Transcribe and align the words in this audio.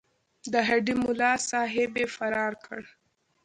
د 0.51 0.53
هډې 0.67 0.93
ملاصاحب 1.03 1.91
یې 2.01 2.07
فرار 2.15 2.53
کړ. 2.65 2.81